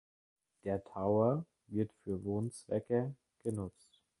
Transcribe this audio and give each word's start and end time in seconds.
Der 0.63 0.83
Tower 0.83 1.45
wird 1.67 1.93
für 2.03 2.23
Wohnzwecke 2.23 3.13
genutzt. 3.43 4.01